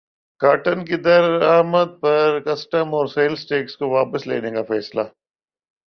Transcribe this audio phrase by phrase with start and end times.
[0.41, 5.01] cotton کی درمد پر کسٹمز اور سیلز ٹیکس کو واپس لینے کا فیصلہ